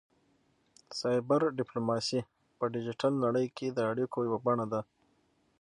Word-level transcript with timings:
سایبر 0.99 1.41
ډیپلوماسي 1.57 2.19
په 2.57 2.63
ډیجیټل 2.73 3.13
نړۍ 3.25 3.47
کې 3.57 3.67
د 3.71 3.79
اړیکو 3.91 4.17
یوه 4.27 4.39
بڼه 4.45 4.65
ده 4.71 4.81